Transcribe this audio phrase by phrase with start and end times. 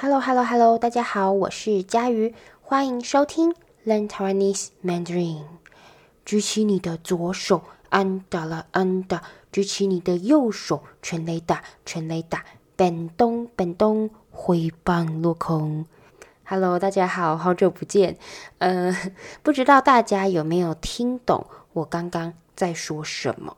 [0.00, 0.78] Hello, Hello, Hello！
[0.78, 3.52] 大家好，我是佳瑜，欢迎收听
[3.84, 5.42] Learn Taiwanese Mandarin。
[6.24, 9.18] 举起你的左手，安打了安打；
[9.50, 12.44] 举起你的右手，全垒打，全垒打。
[12.76, 15.84] 本东本东，挥棒落空。
[16.44, 18.16] Hello，大家好，好久不见。
[18.58, 18.96] 呃，
[19.42, 23.56] 不知道大家有没有听懂我刚刚在说什么？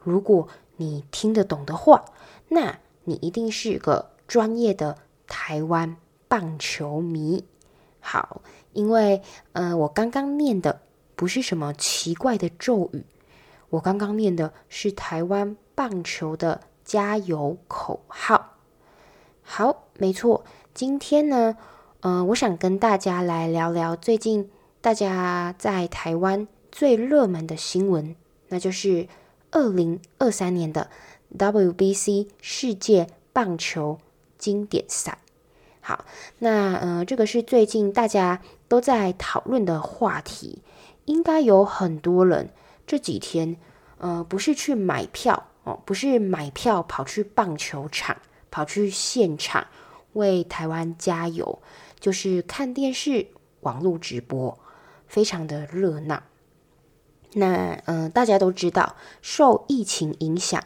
[0.00, 2.04] 如果你听得懂的话，
[2.48, 4.98] 那你一定是个专业的
[5.28, 7.44] 台湾棒球迷。
[8.00, 8.42] 好，
[8.72, 10.80] 因为呃，我刚刚念的
[11.14, 13.04] 不是什么奇怪的咒语，
[13.70, 18.56] 我刚刚念的是台湾棒球的加油口号。
[19.42, 21.56] 好，没错，今天呢。
[22.00, 24.48] 呃，我想跟大家来聊聊最近
[24.80, 28.14] 大家在台湾最热门的新闻，
[28.46, 29.08] 那就是
[29.50, 30.88] 二零二三年的
[31.36, 33.98] WBC 世界棒球
[34.38, 35.18] 经典赛。
[35.80, 36.04] 好，
[36.38, 40.62] 那呃，这个是最近大家都在讨论的话题，
[41.06, 42.50] 应该有很多人
[42.86, 43.56] 这几天
[43.98, 48.16] 呃，不是去买票哦，不是买票跑去棒球场，
[48.50, 49.66] 跑去现场
[50.12, 51.60] 为台湾加油。
[51.98, 53.26] 就是看电视、
[53.62, 54.56] 网络直播，
[55.08, 56.22] 非常的热闹。
[57.32, 60.62] 那嗯、大家都知道，受疫情影响，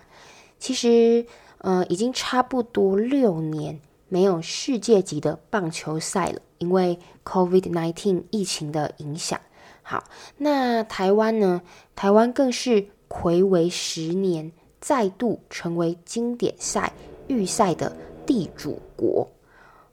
[0.58, 1.24] 其实
[1.62, 9.40] 呃已经差不多六年没有世界级的棒球赛了，因为 COVID-19 疫情的影响。
[9.82, 10.04] 好，
[10.36, 11.62] 那台湾呢？
[11.96, 16.92] 台湾更是睽违十年，再度成为经典赛
[17.26, 19.28] 预赛的地主国。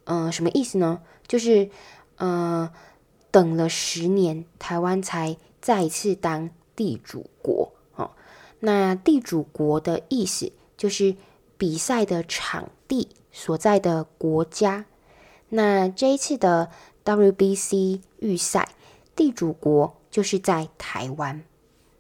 [0.03, 1.02] 嗯、呃，什么意思呢？
[1.28, 1.70] 就是，
[2.17, 2.72] 呃，
[3.31, 8.12] 等了十年，台湾才再一次当地主国哦。
[8.59, 11.16] 那地主国的意思就是
[11.59, 14.85] 比赛的场地所在的国家。
[15.49, 16.71] 那这一次的
[17.05, 18.69] WBC 预赛，
[19.16, 21.43] 地主国就是在台湾。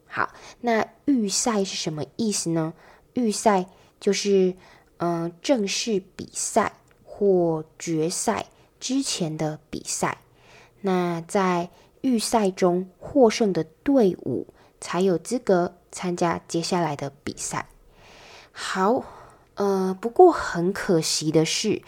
[0.07, 2.73] 好，那预赛是什么意思呢？
[3.13, 3.67] 预赛
[3.99, 4.55] 就是，
[4.97, 6.73] 嗯、正式比赛
[7.03, 8.47] 或决赛。
[8.79, 10.19] 之前的比赛，
[10.79, 11.69] 那在
[11.99, 14.47] 预赛中获胜的队伍
[14.79, 17.67] 才有资格参加接下来的比赛。
[18.53, 19.03] 好，
[19.59, 21.81] 呃，不过很可惜的是，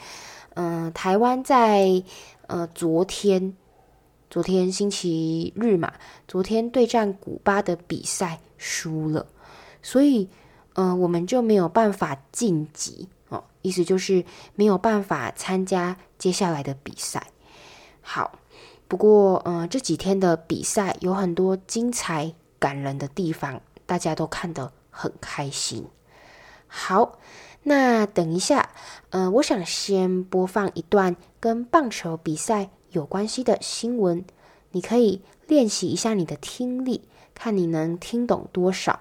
[0.56, 2.04] 嗯、台湾在
[2.46, 3.56] 呃昨天，
[4.28, 5.94] 昨天星期日嘛，
[6.28, 9.26] 昨天对战古巴的比赛输了，
[9.82, 10.28] 所以，
[10.74, 13.08] 呃，我们就没有办法晋级。
[13.30, 17.28] 哦，意思就是没有办法参加接下来的比赛。
[18.02, 18.38] 好，
[18.86, 25.86] 不过，嗯，这几天的比赛有很多精彩感人的地方，大家都看得很开心。
[26.74, 27.18] 好，
[27.64, 28.70] 那等一下，
[29.10, 34.24] 嗯，我想先播放一段跟棒球比赛有关系的新闻，
[34.72, 37.02] 你可以练习一下你的听力，
[37.34, 38.98] 看你能听懂多少。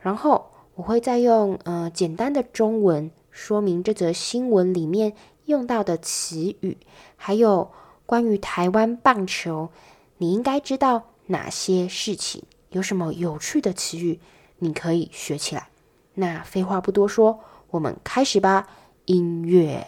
[0.00, 3.10] 然后我会再用，呃，简单的中文。
[3.30, 5.12] 说明这则新闻里面
[5.44, 6.76] 用到的词语，
[7.14, 7.70] 还有
[8.04, 9.68] 关于台湾棒球，
[10.16, 12.42] 你应该知道哪些事情？
[12.70, 14.18] 有什么有趣的词语，
[14.58, 15.68] 你可以学起来。
[16.14, 17.38] 那废话不多说，
[17.70, 18.66] 我们开始吧。
[19.04, 19.86] 音乐。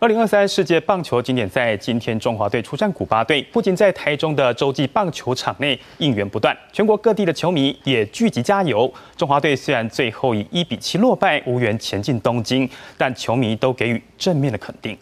[0.00, 3.42] 二零二三世界棒球经典赛今天，中华队出战古巴队。
[3.52, 8.90] 不仅在台中的洲际棒球场内应援不断，全国各地的球迷也聚集加油。
[9.16, 14.96] 中华队虽然最后以一比七落败，无缘前进东京，但球迷都给予正面的肯定。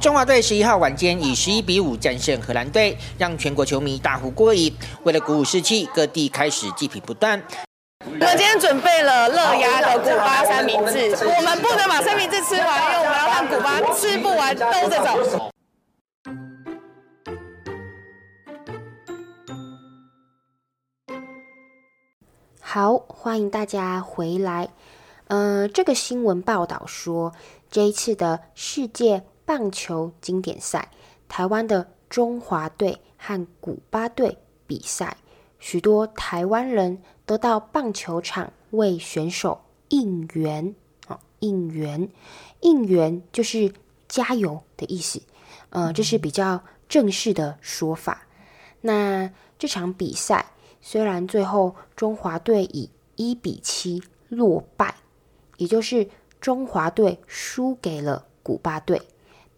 [0.00, 4.72] 中华队十一号晚间以十一比五战胜荷兰队，让全国球迷大呼过瘾。
[5.02, 7.42] 为了鼓舞士气，各地开始祭品不断。
[8.04, 15.50] 我们今天准备了热压的古巴三明治，我们不能把三明治吃完，因为我们要让古巴吃不完兜着走。
[22.60, 24.68] 好，欢迎大家回来。
[25.26, 27.32] 嗯、呃，这个新闻报道说，
[27.70, 30.90] 这一次的世界棒球经典赛，
[31.26, 34.36] 台湾的中华队和古巴队
[34.66, 35.16] 比赛。
[35.58, 39.58] 许多台湾人都到棒球场为选手
[39.88, 40.74] 应援，
[41.06, 42.10] 啊，应援，
[42.60, 43.72] 应援就是
[44.06, 45.22] 加油的意思，
[45.70, 48.26] 呃，这是比较正式的说法。
[48.82, 50.44] 那这场比赛
[50.82, 54.94] 虽然最后中华队以一比七落败，
[55.56, 56.06] 也就是
[56.38, 59.00] 中华队输给了古巴队，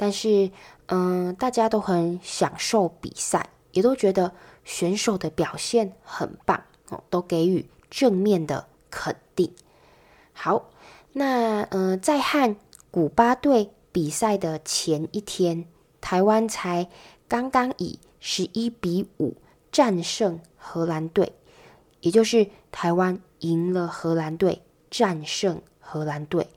[0.01, 0.51] 但是，
[0.87, 3.51] 嗯、大家都很享受比赛。
[3.73, 4.33] 也都觉得
[4.65, 9.55] 选手的表现很棒哦，都给予正面的肯定。
[10.33, 10.71] 好，
[11.13, 12.57] 那呃，在和
[12.91, 15.67] 古巴队比赛的前一天，
[16.01, 16.89] 台湾才
[17.29, 19.37] 刚刚以十一比五
[19.71, 21.33] 战胜荷兰队，
[22.01, 26.49] 也就是台湾赢了荷兰队，战胜荷兰队。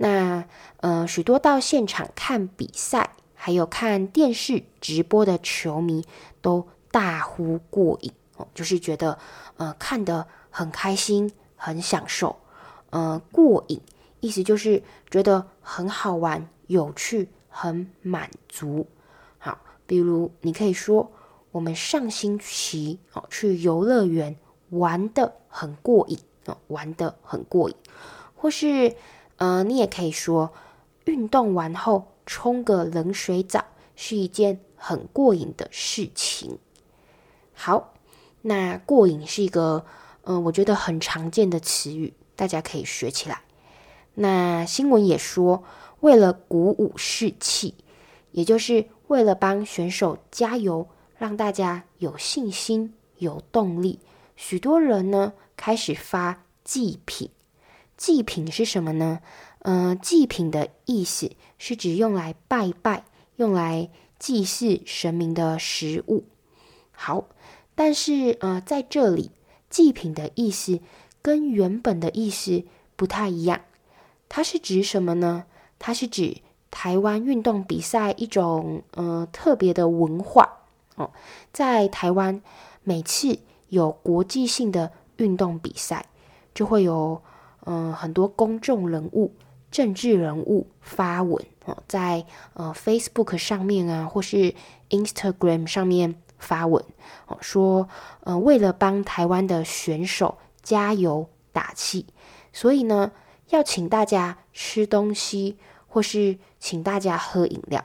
[0.00, 0.44] 那
[0.76, 6.06] 呃，许多到现场看比赛，还有看电视直播的球迷
[6.40, 9.18] 都大呼过瘾哦，就是觉得
[9.56, 12.36] 呃看得很开心，很享受。
[12.90, 13.80] 呃，过瘾
[14.20, 14.80] 意思就是
[15.10, 18.86] 觉得很好玩、有趣、很满足。
[19.38, 21.10] 好，比如你可以说，
[21.50, 24.36] 我们上星期哦去游乐园
[24.70, 26.16] 玩得很过瘾
[26.46, 27.74] 哦，玩得很过瘾，
[28.36, 28.94] 或是
[29.38, 30.52] 呃，你也可以说，
[31.06, 33.64] 运动完后冲个冷水澡
[33.96, 36.58] 是一件很过瘾的事情。
[37.54, 37.94] 好，
[38.42, 39.84] 那过瘾是一个
[40.22, 42.14] 嗯、呃，我觉得很常见的词语。
[42.36, 43.42] 大家可以学起来。
[44.14, 45.64] 那新闻也说，
[46.00, 47.74] 为了鼓舞士气，
[48.30, 50.86] 也就是为了帮选手加油，
[51.16, 53.98] 让大家有信心、有动力，
[54.36, 57.30] 许多人呢开始发祭品。
[57.98, 59.20] 祭品是什么呢？
[59.58, 63.04] 嗯、呃，祭品的意思是指用来拜拜、
[63.36, 66.24] 用来祭祀神明的食物。
[66.92, 67.26] 好，
[67.74, 69.30] 但是呃，在这里
[69.68, 70.80] 祭品的意思。
[71.20, 72.62] 跟原本的意思
[72.96, 73.60] 不太一样，
[74.30, 75.44] 它是指什么呢？
[75.78, 76.38] 它是指
[76.70, 80.60] 台湾运动比赛一种呃特别的文化
[80.94, 81.10] 哦，
[81.52, 82.40] 在台湾
[82.82, 86.06] 每次有国际性的运动比赛，
[86.54, 87.20] 就会有、
[87.68, 89.34] 呃、很多公众人物、
[89.70, 92.24] 政治人物发文哦，在
[92.54, 94.54] 呃 Facebook 上面啊，或是
[94.90, 96.84] Instagram 上面发文
[97.26, 97.88] 哦，说
[98.20, 100.38] 呃为了帮台湾的选手。
[100.60, 102.04] 加油打气，
[102.52, 103.12] 所以呢，
[103.48, 105.56] 要请大家吃东西，
[105.86, 107.82] 或是请大家喝饮料。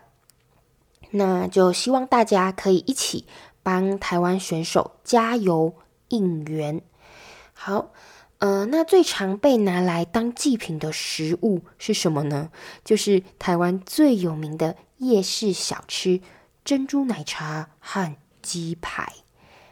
[1.11, 3.25] 那就希望大家可以一起
[3.61, 5.75] 帮台湾选手加油
[6.09, 6.81] 应援。
[7.53, 7.93] 好，
[8.43, 12.51] 呃，那最常被拿来当祭品的食物是什么呢？
[12.83, 16.19] 就是台湾最有名的夜市小吃——
[16.65, 19.13] 珍珠奶茶和鸡排。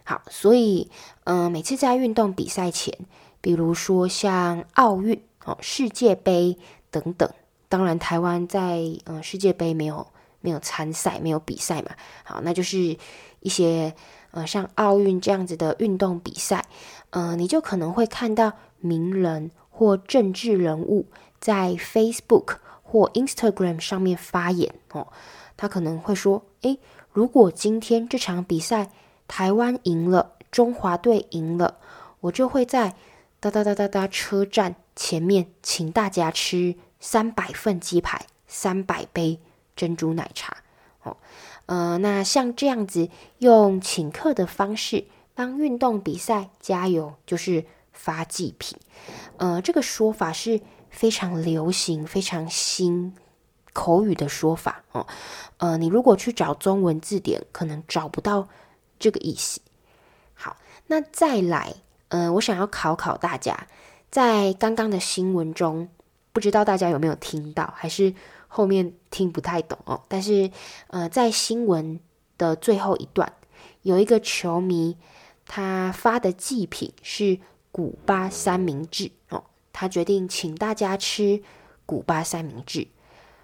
[0.05, 0.89] 好，所以，
[1.25, 2.97] 嗯、每次在运动比赛前，
[3.41, 6.57] 比如说像奥运、哦世界杯
[6.89, 7.29] 等等，
[7.67, 10.07] 当然台湾在嗯、世界杯没有
[10.39, 11.91] 没有参赛，没有比赛嘛。
[12.23, 12.95] 好，那就是
[13.41, 13.93] 一些
[14.31, 16.65] 呃像奥运这样子的运动比赛，
[17.11, 21.05] 呃，你就可能会看到名人或政治人物
[21.39, 25.07] 在 Facebook 或 Instagram 上面发言哦，
[25.55, 26.79] 他可能会说，诶，
[27.11, 28.89] 如果今天这场比赛。
[29.27, 31.77] 台湾赢了，中华队赢了，
[32.19, 32.95] 我就会在
[33.39, 39.39] 哒哒哒哒哒车站前面请大家吃三百份鸡排、三百杯
[39.73, 40.57] 珍珠奶茶。
[41.03, 41.17] 哦，
[41.65, 43.09] 呃，那像这样子
[43.39, 48.77] 用请客的方式帮运动比赛加油，就是发祭品。
[49.37, 53.15] 呃，这个说法是非常流行、非常新
[53.73, 55.07] 口语的说法哦。
[55.57, 58.47] 呃，你如果去找中文字典，可能找不到。
[59.03, 59.59] 这个意思。
[60.35, 61.73] 好，那再来，
[62.09, 63.65] 呃，我想要考考大家，
[64.11, 65.89] 在刚刚的新闻中，
[66.31, 68.13] 不知道大家有没有听到，还是
[68.51, 70.03] 后面听不太懂哦。
[70.09, 70.51] 但是，
[70.87, 71.99] 呃，在新闻
[72.37, 73.31] 的最后一段，
[73.83, 74.97] 有一个球迷，
[75.45, 77.39] 他发的祭品是
[77.71, 81.41] 古巴三明治哦，他决定请大家吃
[81.85, 82.89] 古巴三明治，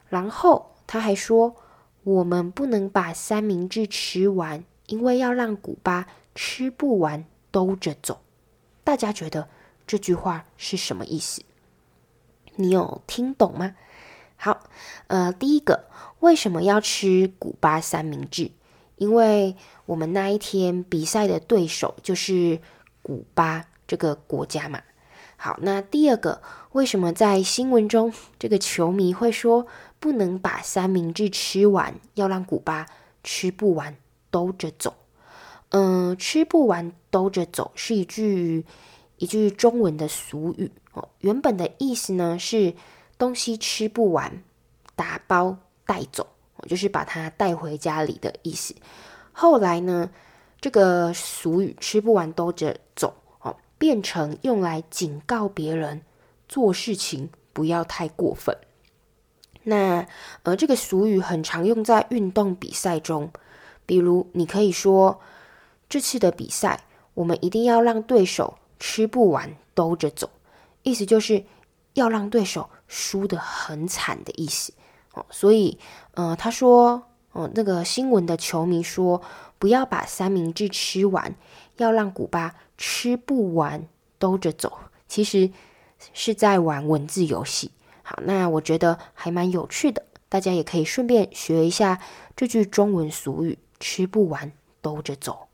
[0.09, 1.55] 然后他还说，
[2.03, 4.63] 我们不能把三明治吃完。
[4.87, 8.21] 因为要让古巴吃不完兜着走，
[8.85, 9.49] 大家觉得
[9.85, 11.43] 这句话是什么意思？
[12.55, 13.75] 你有听懂吗？
[14.37, 14.63] 好，
[15.07, 15.85] 呃，第一个，
[16.19, 18.51] 为什么要吃古巴三明治？
[18.95, 22.59] 因为我们那一天比赛的对手就是
[23.01, 24.81] 古巴这个国家嘛。
[25.35, 26.41] 好，那第二个，
[26.71, 29.67] 为什么在新闻中这个球迷会说
[29.99, 32.85] 不能把三明治吃完，要让古巴
[33.23, 33.97] 吃不完？
[34.29, 34.93] 兜着走，
[35.69, 38.65] 嗯、呃，吃不完兜着走是一句
[39.15, 41.07] 一句中文的俗语哦。
[41.19, 42.73] 原本的意思呢是
[43.17, 44.43] 东西吃不完，
[44.95, 46.27] 打包带走，
[46.67, 48.75] 就是把它带回家里的意思。
[49.31, 50.09] 后来呢，
[50.59, 56.01] 这个俗语“吃不完兜着走”哦，变成用来警告别人
[56.47, 58.57] 做事情不要太过分。
[59.63, 60.07] 那
[60.43, 63.31] 呃，这个俗语很常用在运动比赛中。
[63.85, 65.21] 比如，你可以说
[65.87, 66.83] ：“这次的比赛，
[67.13, 70.29] 我们一定要让对手吃不完兜着走，
[70.83, 71.43] 意思就是
[71.97, 74.71] 要让对手输得很惨的意思。
[75.13, 75.79] 哦，所以，
[76.13, 79.21] 呃，他说，哦，那个新闻的球迷说，
[79.57, 81.35] 不要把三明治吃完，
[81.77, 83.87] 要让古巴吃不完
[84.19, 84.77] 兜着走。
[85.07, 85.49] 其实
[86.13, 87.71] 是在玩文字游戏。
[88.03, 91.99] 好，那我觉得还蛮有趣的，大家也可以顺便学一下
[92.35, 94.51] 这句中文俗语：吃不完
[94.81, 95.47] 兜着走。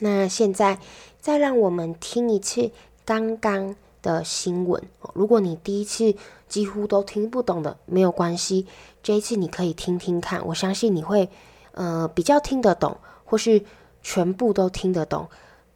[0.00, 0.78] 那现在
[1.20, 2.70] 再让我们听一次
[3.04, 4.82] 刚刚的新闻。
[5.14, 6.14] 如果你第一次
[6.48, 8.66] 几乎都听不懂的，没有关系，
[9.02, 11.28] 这一次你可以听听看，我相信你会
[11.72, 13.62] 呃比较听得懂，或是
[14.02, 15.28] 全部都听得懂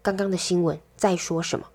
[0.02, 1.66] 刚刚的新闻在说什么。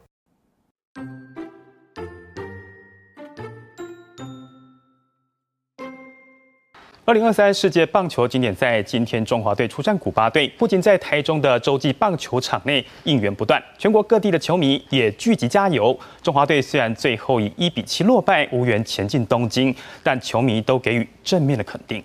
[7.09, 10.47] 二零二三世界棒球经典赛今天，中华队出战古巴队。
[10.59, 15.99] 不仅在台中的洲际棒球场内应援不断，全国各地的球迷也聚集加油。
[16.21, 22.03] 中华队虽然最后以一比七落败，无缘前进东京，但球迷都给予正面的肯定。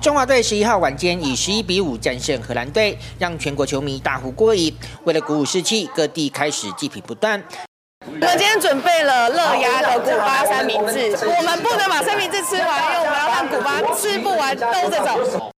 [0.00, 4.72] 中华队十一号晚间以十一比五战胜荷兰队，让全国球迷大呼过瘾。
[5.02, 7.42] 为了鼓舞士气，各地开始祭品不断。
[8.06, 15.50] 我们今天准备了乐压的古巴三明治，我们不能把三明治吃完，因为我们要让古巴吃不完兜着走。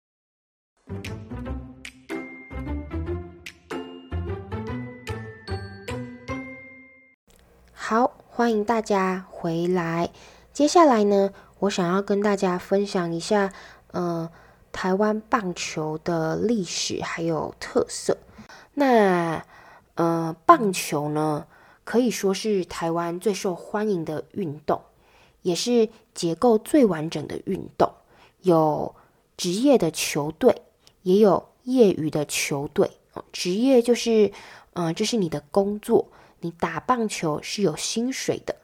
[7.73, 10.09] 好，欢迎大家回来。
[10.53, 13.51] 接下来呢，我想要跟大家分享一下，
[13.91, 14.29] 呃，
[14.71, 18.17] 台湾棒球的历史还有特色。
[18.75, 19.43] 那，
[19.95, 21.45] 呃，棒球呢，
[21.85, 24.81] 可以说是台湾最受欢迎的运动，
[25.43, 27.93] 也是结构最完整的运动。
[28.41, 28.95] 有
[29.37, 30.63] 职业的球队，
[31.03, 32.91] 也有业余的球队。
[33.31, 34.31] 职业就是，
[34.73, 36.07] 嗯、这是你的工作，
[36.41, 38.55] 你打棒球是有薪水的。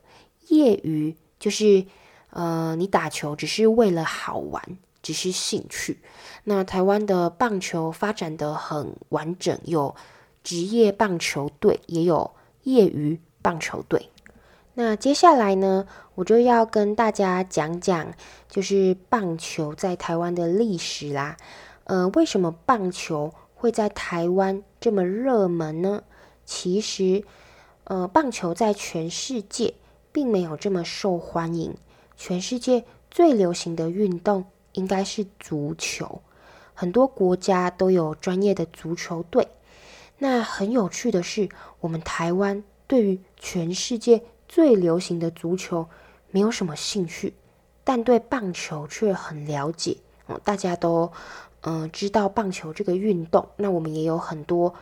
[0.47, 1.85] 业余就是，
[2.31, 5.99] 呃，你打球只是为了好玩，只是兴趣。
[6.45, 9.95] 那台湾的棒球发展得很完整，有
[10.43, 12.31] 职业棒球队，也有。
[12.63, 14.10] 业余棒球队，
[14.74, 18.13] 那接下来呢，我就要跟大家讲讲，
[18.48, 21.38] 就是棒球在台湾的历史啦。
[21.86, 26.03] 呃，为什么棒球会在台湾这么热门呢？
[26.46, 27.24] 其实，
[27.86, 29.74] 呃，棒球在全世界
[30.12, 31.75] 并没有这么受欢迎。
[32.15, 36.22] 全世界最流行的运动应该是足球，
[36.74, 39.48] 很多国家都有专业的足球队。
[40.23, 41.49] 那很有趣的是，
[41.79, 45.89] 我们台湾对于全世界最流行的足球
[46.29, 47.33] 没有什么兴趣，
[47.83, 49.97] 但对棒球却很了解。
[50.27, 51.11] 哦，大家都
[51.61, 54.75] 嗯、知道棒球这个运动，那我们也有很多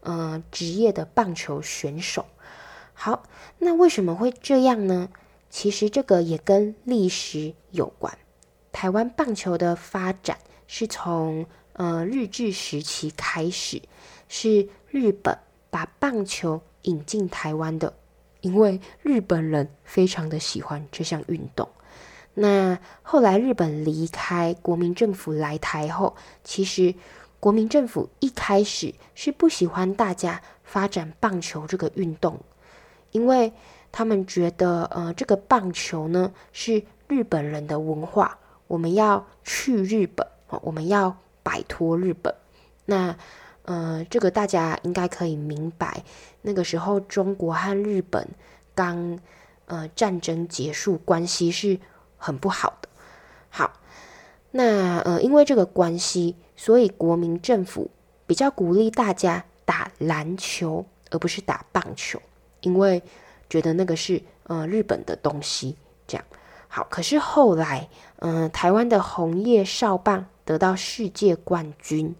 [0.00, 2.24] 嗯、职业的棒球选手。
[2.94, 3.24] 好，
[3.58, 5.10] 那为什么会这样呢？
[5.50, 8.16] 其实这个也跟历史有关。
[8.72, 13.82] 台湾棒球的发展是从呃日治时期开始，
[14.28, 14.68] 是。
[14.88, 15.36] 日本
[15.68, 17.92] 把棒球引进台湾的，
[18.40, 21.68] 因为日本人非常的喜欢这项运动。
[22.32, 26.94] 那后来日本离开，国民政府来台后，其实
[27.40, 32.40] 国民政府一开始是不喜欢大家发展棒球这个运动，
[33.10, 33.52] 因为
[33.92, 40.26] 他们觉得，呃，这个棒球呢是日本人的文化，我们要去日本，
[40.62, 42.34] 我们要摆脱日本。
[42.86, 43.14] 那
[43.66, 46.04] 呃，这个大家应该可以明白。
[46.42, 48.28] 那个时候，中国和日本
[48.76, 49.18] 刚
[49.66, 51.78] 呃战争结束，关系是
[52.16, 52.88] 很不好的。
[53.50, 53.72] 好，
[54.52, 57.90] 那呃，因为这个关系，所以国民政府
[58.24, 62.22] 比较鼓励大家打篮球，而不是打棒球，
[62.60, 63.02] 因为
[63.50, 65.76] 觉得那个是呃日本的东西。
[66.06, 66.24] 这样
[66.68, 67.88] 好，可是后来，
[68.20, 72.14] 嗯、台湾的红叶少棒得到世界冠军。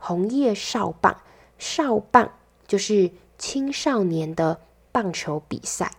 [0.00, 1.18] 红叶少棒，
[1.58, 2.32] 少棒
[2.66, 5.92] 就是青少年的棒球比赛。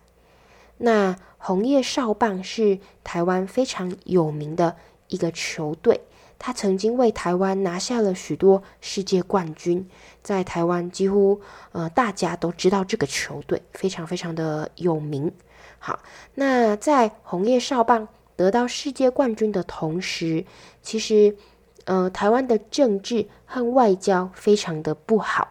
[0.80, 4.76] 那红叶少棒是台湾非常有名的
[5.08, 6.02] 一个球队，
[6.40, 9.88] 他曾经为台湾拿下了许多世界冠军，
[10.24, 11.40] 在台湾几乎
[11.72, 15.32] 呃大家都知道这个球队，非常非常的有名。
[15.78, 16.00] 好，
[16.34, 20.44] 那在红叶少棒得到世界冠军的同时，
[20.82, 21.38] 其实。
[21.86, 25.50] 呃，台湾的政治和外交非常的不好，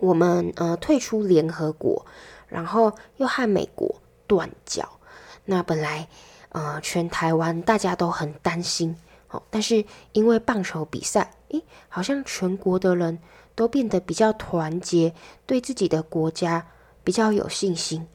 [0.00, 2.04] 我们呃退出联合国，
[2.48, 4.86] 然后又和美国断交。
[5.46, 6.06] 那本来
[6.50, 8.94] 呃全台湾大家都很担心，
[9.30, 13.18] 哦，但是因为棒球比赛，诶，好像全国的人
[13.54, 15.14] 都变得比较团结，
[15.46, 16.66] 对自己的国家
[17.02, 18.06] 比较有信心，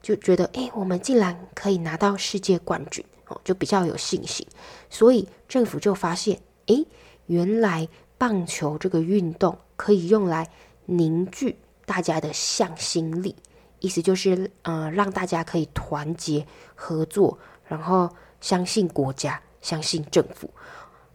[0.00, 4.46] 就觉得诶，我们竟然可以拿到世界冠军哦，就比较有信心。
[4.88, 6.86] 所以政府就发现，诶，
[7.26, 10.50] 原来棒球这个运动可以用来
[10.86, 13.36] 凝聚大家的向心力，
[13.80, 18.08] 意思就是呃，让大家可以团结合作，然后
[18.40, 20.50] 相信国家，相信政府。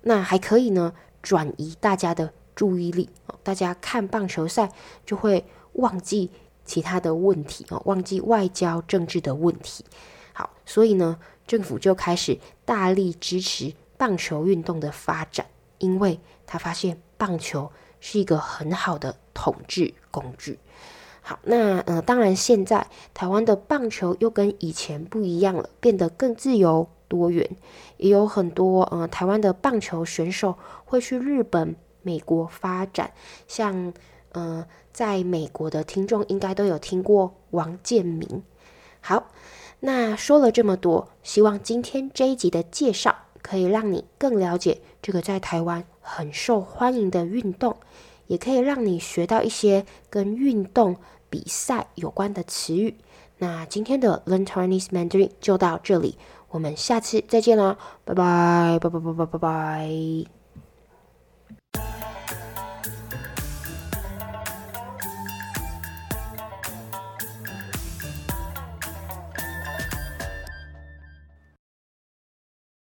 [0.01, 3.09] 那还可以呢，转移大家的注意力，
[3.41, 4.71] 大家看棒球赛
[5.05, 6.29] 就会忘记
[6.65, 9.83] 其他的问题哦，忘记外交政治的问题。
[10.33, 15.45] 好，所以呢，政府就开始大力支持棒球运动的发展，
[15.77, 20.59] 因为他发现棒球是一个很好的统治工具。
[21.21, 26.89] 好，那呃，当然现在台湾的棒球又跟以前不一样了，变得更自由。
[27.09, 27.47] 多元，
[27.97, 33.13] 也有很多呃台湾的棒球选手会去日本、美国发展。
[33.47, 33.93] 像
[34.31, 38.41] 呃在美国的听众应该都有听过王建民。
[38.99, 39.29] 好，
[39.81, 47.77] 那说了这么多，希望今天这一集的介绍可以让你更了解这个在台湾很受欢迎的运动，
[48.25, 50.95] 也可以让你学到一些跟运动
[51.29, 52.95] 比赛有关的词语。
[53.37, 56.17] 那今天的 Learn Chinese Mandarin 就到这里。
[56.49, 60.42] 我们下次再见啦，拜拜，拜拜拜拜拜拜。